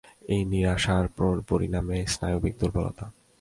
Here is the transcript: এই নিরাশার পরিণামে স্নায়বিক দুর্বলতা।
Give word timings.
এই 0.33 0.41
নিরাশার 0.51 1.05
পরিণামে 1.49 1.97
স্নায়বিক 2.13 2.53
দুর্বলতা। 2.61 3.05